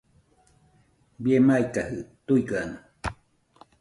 Bie 1.21 1.37
maikajɨ¿tuigano? 1.47 2.77